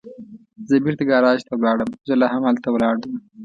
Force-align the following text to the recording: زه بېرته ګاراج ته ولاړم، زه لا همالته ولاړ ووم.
زه 0.69 0.73
بېرته 0.83 1.03
ګاراج 1.11 1.39
ته 1.47 1.53
ولاړم، 1.55 1.89
زه 2.07 2.13
لا 2.21 2.27
همالته 2.33 2.67
ولاړ 2.71 2.95
ووم. 3.01 3.15